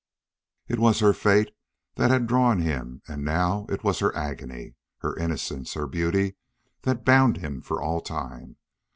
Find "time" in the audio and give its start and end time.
8.01-8.55